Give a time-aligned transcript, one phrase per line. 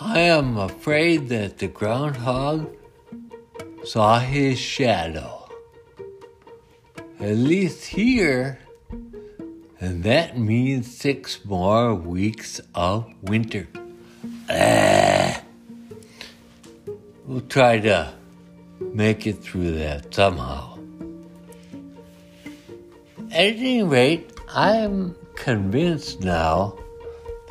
[0.00, 2.68] I am afraid that the groundhog
[3.84, 5.48] saw his shadow.
[7.20, 8.58] At least here,
[9.78, 13.68] and that means six more weeks of winter.
[14.50, 15.42] Ah.
[17.24, 18.14] We'll try to
[18.80, 20.76] make it through that somehow.
[23.30, 26.76] At any rate, I am convinced now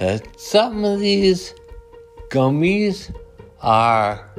[0.00, 1.54] that some of these
[2.32, 3.14] gummies
[3.60, 4.30] are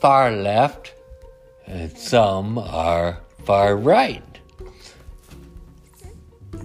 [0.00, 0.92] far left
[1.66, 4.22] and some are far right.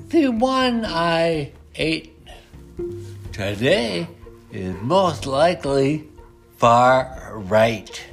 [0.09, 2.11] The one I ate
[3.31, 4.09] today
[4.51, 6.09] is most likely
[6.57, 8.05] far right.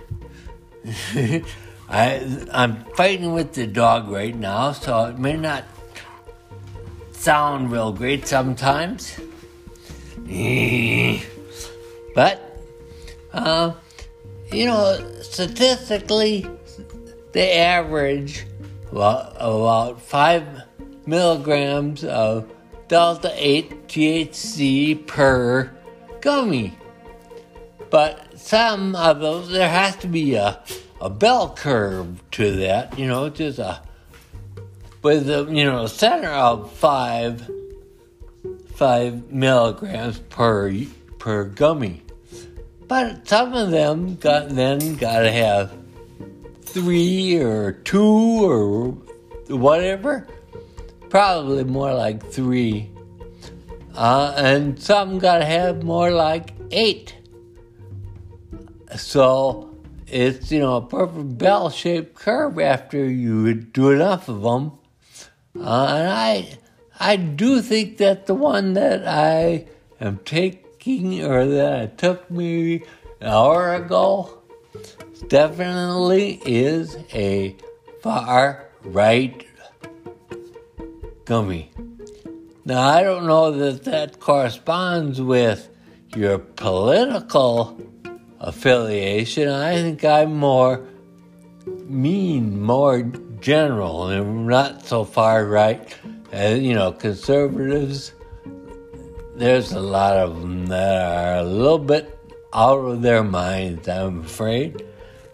[1.91, 5.65] I, I'm fighting with the dog right now, so it may not
[7.11, 9.19] sound real great sometimes.
[12.13, 12.50] But,
[13.33, 13.73] uh,
[14.53, 16.47] you know, statistically,
[17.33, 18.47] the average
[18.91, 20.63] about, about 5
[21.07, 22.51] milligrams of
[22.89, 25.71] Delta 8 THC per
[26.21, 26.77] gummy.
[27.91, 30.63] But some of those, there has to be a,
[31.01, 33.81] a bell curve to that, you know, just a,
[35.03, 37.49] with the, you know, center of five,
[38.75, 40.73] five milligrams per,
[41.19, 42.03] per gummy.
[42.91, 45.73] But some of them got, then got to have
[46.63, 48.89] three or two or
[49.47, 50.27] whatever.
[51.09, 52.91] Probably more like three.
[53.95, 57.15] Uh, and some got to have more like eight.
[58.97, 59.73] So
[60.09, 64.73] it's, you know, a perfect bell shaped curve after you do enough of them.
[65.57, 66.59] Uh, and I,
[66.99, 69.67] I do think that the one that I
[70.01, 70.19] am
[70.81, 72.77] taking or that took me
[73.21, 74.39] an hour ago
[75.29, 77.55] definitely is a
[78.03, 79.47] far right
[81.27, 81.71] gummy.
[82.65, 85.69] Now, I don't know that that corresponds with
[86.17, 87.79] your political
[88.39, 89.49] affiliation.
[89.51, 90.87] I think I'm more
[91.67, 93.03] mean, more
[93.41, 95.95] general, and not so far right.
[96.33, 98.13] As, you know, conservatives,
[99.41, 102.15] there's a lot of them that are a little bit
[102.53, 104.85] out of their minds, I'm afraid.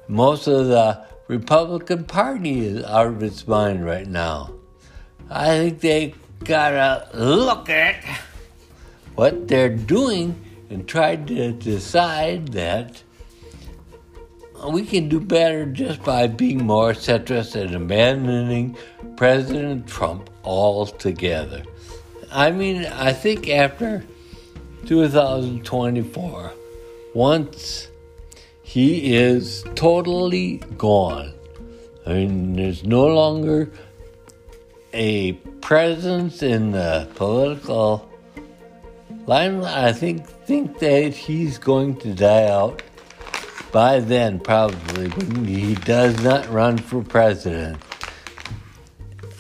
[0.07, 4.53] Most of the Republican Party is out of its mind right now.
[5.29, 6.15] I think they
[6.45, 8.05] gotta look at
[9.17, 10.41] what they're doing
[10.71, 13.03] and try to decide that
[14.71, 18.77] we can do better just by being more centrist and abandoning
[19.17, 21.65] President Trump altogether.
[22.31, 24.05] I mean, I think after
[24.87, 26.53] 2024,
[27.15, 27.89] once
[28.63, 31.33] he is totally gone,
[32.05, 33.71] I mean, there's no longer
[34.93, 38.09] a presence in the political
[39.27, 39.77] limelight.
[39.77, 42.83] I think think that he's going to die out
[43.73, 47.79] by then, probably, when he does not run for president.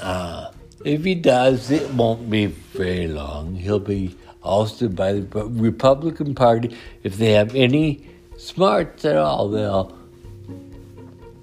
[0.00, 0.50] Uh,
[0.84, 3.54] if he does, it won't be very long.
[3.54, 6.76] He'll be ousted by the Republican Party.
[7.02, 8.06] If they have any
[8.36, 9.96] smarts at all, they'll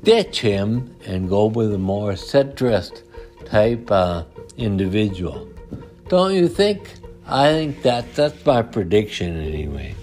[0.03, 3.03] ditch him and go with a more centrist
[3.45, 4.23] type uh,
[4.57, 5.47] individual.
[6.09, 6.94] Don't you think?
[7.25, 9.95] I think that that's my prediction anyway.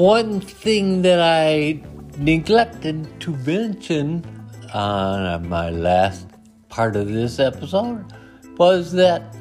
[0.00, 1.78] One thing that I
[2.16, 4.24] neglected to mention
[4.72, 6.26] on my last
[6.70, 8.06] part of this episode
[8.56, 9.36] was that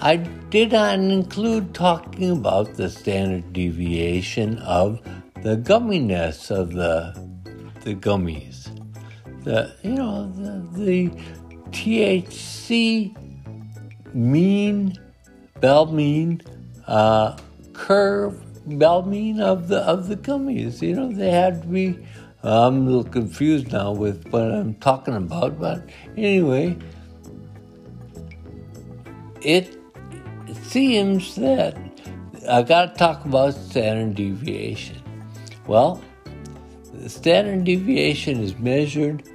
[0.00, 5.00] I did not include talking about the standard deviation of
[5.44, 7.14] the gumminess of the
[7.84, 8.74] the gummies.
[9.44, 11.10] The you know the, the
[11.70, 13.14] THC
[14.12, 14.98] mean
[15.60, 16.42] bell mean
[16.88, 17.38] uh,
[17.72, 20.82] curve bell mean of the of the gummies.
[20.82, 22.06] You know they had to be.
[22.44, 26.76] I'm a little confused now with what I'm talking about, but anyway,
[29.40, 29.78] it
[30.64, 31.76] seems that
[32.48, 35.00] I got to talk about standard deviation.
[35.68, 36.02] Well,
[36.92, 39.28] the standard deviation is measured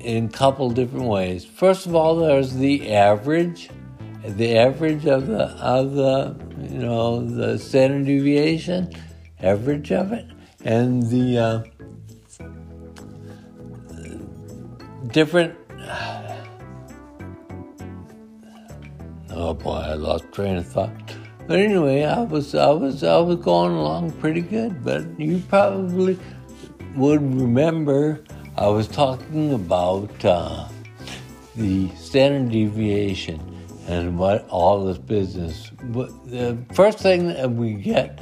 [0.00, 1.44] in a couple different ways.
[1.44, 3.68] First of all, there's the average,
[4.34, 8.92] the average of the of the you know the standard deviation,
[9.40, 10.26] average of it,
[10.64, 11.64] and the uh,
[15.08, 15.56] different.
[19.38, 21.14] Oh boy, I lost train of thought.
[21.46, 24.82] But anyway, I was I was I was going along pretty good.
[24.82, 26.18] But you probably
[26.94, 28.24] would remember
[28.56, 30.66] I was talking about uh,
[31.54, 33.55] the standard deviation
[33.86, 35.70] and what all this business.
[35.80, 38.20] The first thing that we get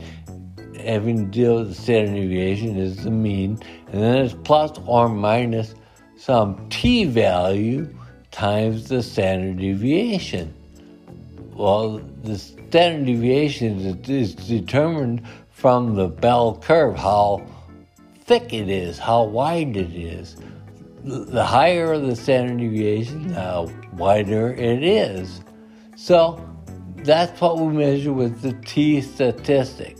[0.78, 3.58] having to deal with the standard deviation is the mean,
[3.92, 5.74] and then it's plus or minus
[6.16, 7.88] some t value
[8.30, 10.52] times the standard deviation.
[11.54, 17.46] Well, the standard deviation is, is determined from the bell curve, how
[18.24, 20.36] thick it is, how wide it is.
[21.04, 25.43] The higher the standard deviation, the wider it is.
[26.04, 26.38] So
[26.96, 29.96] that's what we measure with the t statistic.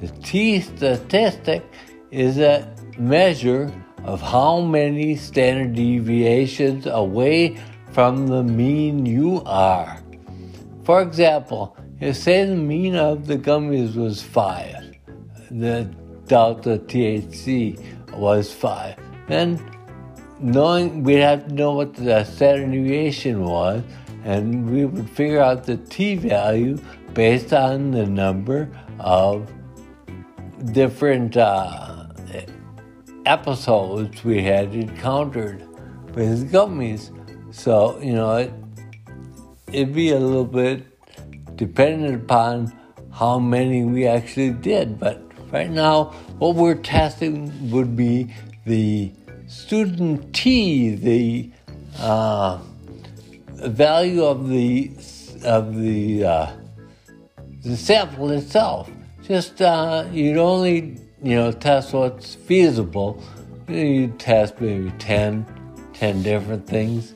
[0.00, 1.62] The t statistic
[2.10, 3.72] is a measure
[4.02, 7.56] of how many standard deviations away
[7.92, 10.02] from the mean you are.
[10.82, 14.96] For example, if say the mean of the gummies was 5,
[15.52, 15.84] the
[16.26, 17.78] delta THC
[18.12, 18.96] was 5,
[19.28, 19.64] then
[20.40, 23.84] knowing we'd have to know what the standard deviation was,
[24.24, 26.78] and we would figure out the t value
[27.12, 28.68] based on the number
[28.98, 29.50] of
[30.72, 32.06] different uh,
[33.26, 35.60] episodes we had encountered
[36.14, 37.10] with gummies.
[37.54, 38.52] So, you know, it,
[39.68, 40.84] it'd be a little bit
[41.56, 42.72] dependent upon
[43.12, 44.98] how many we actually did.
[44.98, 45.22] But
[45.52, 46.06] right now,
[46.38, 48.34] what we're testing would be
[48.66, 49.12] the
[49.46, 51.50] student T, the
[51.98, 52.58] uh,
[53.56, 54.90] value of the
[55.44, 56.52] of the uh,
[57.62, 58.90] the sample itself.
[59.22, 63.22] Just uh, you'd only you know test what's feasible.
[63.68, 65.46] You test maybe 10,
[65.94, 67.14] 10 different things,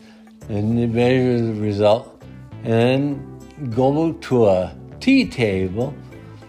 [0.49, 2.23] and you measure the result,
[2.65, 3.21] and
[3.75, 5.95] go to a T table,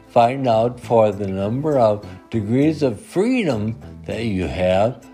[0.07, 5.05] find out for the number of degrees of freedom that you have.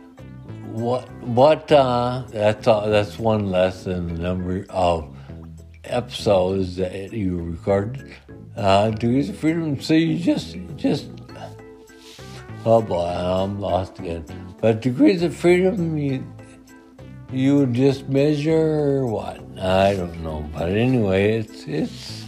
[0.75, 5.15] What what uh, that's uh, that's one less than the number of
[5.85, 8.13] episodes that you recorded
[8.57, 9.79] uh, degrees of freedom.
[9.81, 11.07] So you just, just,
[12.65, 14.25] oh boy, I'm lost again.
[14.61, 16.25] But degrees of freedom, you,
[17.31, 19.41] you just measure what?
[19.59, 20.49] I don't know.
[20.53, 22.25] But anyway, it's, it's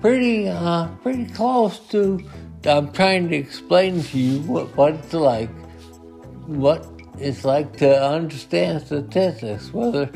[0.00, 2.20] pretty, uh, pretty close to,
[2.64, 5.50] I'm trying to explain to you what, what it's like,
[6.46, 6.86] what
[7.18, 10.10] it's like to understand statistics, whether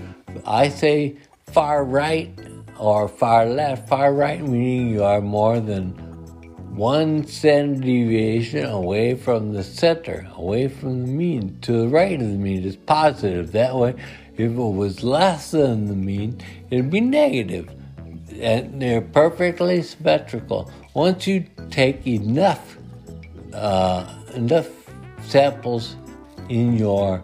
[0.47, 2.33] I say far right
[2.79, 3.89] or far left.
[3.89, 5.91] Far right meaning you are more than
[6.75, 11.59] one standard deviation away from the center, away from the mean.
[11.63, 13.53] To the right of the mean is positive.
[13.53, 13.95] That way,
[14.37, 16.41] if it was less than the mean,
[16.71, 17.71] it'd be negative.
[18.41, 20.71] And they're perfectly symmetrical.
[20.95, 22.77] Once you take enough,
[23.53, 24.69] uh, enough
[25.23, 25.95] samples
[26.49, 27.23] in your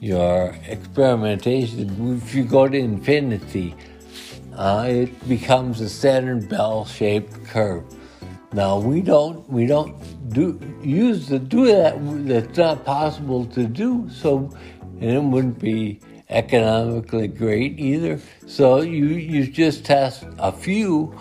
[0.00, 3.74] your experimentation, if you go to infinity,
[4.54, 7.84] uh, it becomes a standard bell-shaped curve.
[8.52, 9.94] Now we don't we don't
[10.32, 11.96] do use to do that.
[12.26, 14.08] That's not possible to do.
[14.10, 14.50] So,
[15.00, 16.00] and it wouldn't be
[16.30, 18.20] economically great either.
[18.46, 21.18] So you you just test a few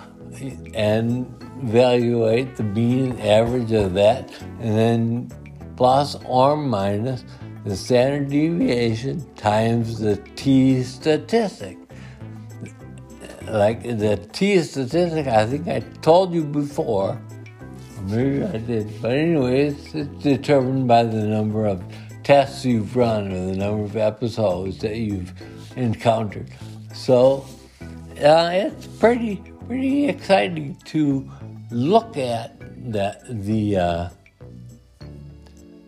[0.73, 1.25] and
[1.63, 5.31] evaluate the mean average of that, and then
[5.77, 7.23] plus or minus
[7.63, 11.77] the standard deviation times the t statistic
[13.49, 17.19] like the T statistic, I think I told you before.
[18.03, 19.01] Maybe I did.
[19.01, 21.83] But anyway, it's, it's determined by the number of
[22.23, 25.33] tests you've run or the number of episodes that you've
[25.75, 26.49] encountered.
[26.93, 27.45] So
[28.21, 31.29] uh, it's pretty pretty exciting to
[31.71, 32.57] look at
[32.91, 34.09] that the uh,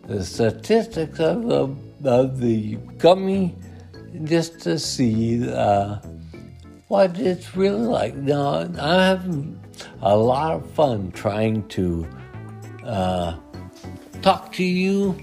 [0.06, 3.54] the statistics of the of the gummy
[4.24, 5.96] just to see uh,
[6.88, 8.14] what it's really like.
[8.16, 9.60] Now, I'm having
[10.02, 12.08] a lot of fun trying to
[12.84, 13.36] uh,
[14.22, 15.16] talk to you,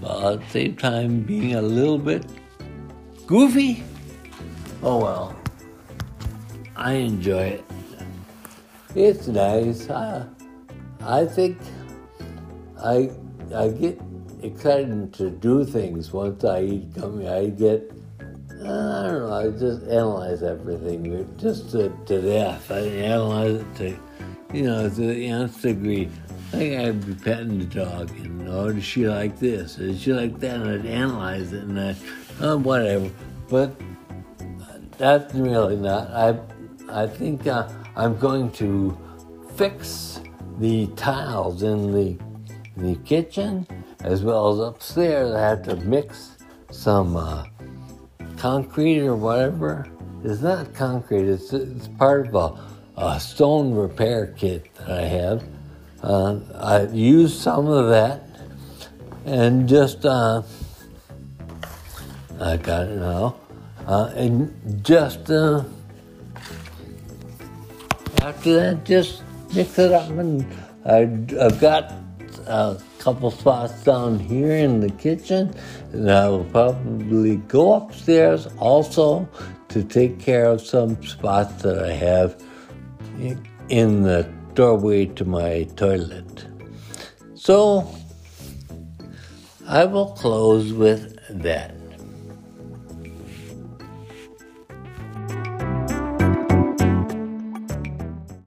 [0.00, 2.26] but at the same time being a little bit
[3.26, 3.82] goofy.
[4.82, 5.36] Oh well,
[6.76, 7.64] I enjoy it.
[8.94, 9.88] It's nice.
[9.90, 10.26] I,
[11.02, 11.58] I think
[12.82, 13.10] I
[13.54, 14.00] I get
[14.46, 17.28] excited to do things once I eat gummy.
[17.28, 17.92] I get
[18.66, 19.32] I don't know.
[19.32, 22.70] I just analyze everything just to, to death.
[22.70, 23.98] I analyze it to,
[24.52, 26.08] you know, to the nth degree.
[26.48, 29.76] I think I'd be petting the dog, and oh, does she like this?
[29.76, 30.60] Does she like that?
[30.60, 31.96] And I'd analyze it, and I,
[32.40, 33.10] oh, whatever.
[33.48, 33.78] But
[34.96, 36.10] that's really not.
[36.10, 36.38] I,
[36.88, 38.96] I think uh, I'm going to
[39.54, 40.20] fix
[40.58, 42.18] the tiles in the
[42.76, 43.66] the kitchen
[44.06, 45.34] as well as upstairs.
[45.34, 46.36] I have to mix
[46.70, 47.44] some uh,
[48.38, 49.86] concrete or whatever.
[50.24, 51.28] It's not concrete.
[51.28, 55.44] It's it's part of a, a stone repair kit that I have.
[56.02, 58.22] Uh, I used some of that
[59.24, 60.42] and just uh,
[62.40, 63.36] I got it now.
[63.86, 65.64] Uh, and just uh,
[68.22, 69.22] after that, just
[69.54, 70.44] mix it up, and
[70.84, 71.02] I,
[71.44, 71.92] I've got
[72.46, 75.54] a couple spots down here in the kitchen,
[75.92, 79.28] and I will probably go upstairs also
[79.68, 82.42] to take care of some spots that I have
[83.68, 86.46] in the doorway to my toilet.
[87.34, 87.86] So
[89.68, 91.75] I will close with that.